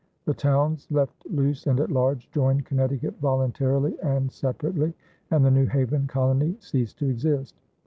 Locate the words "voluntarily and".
3.21-4.31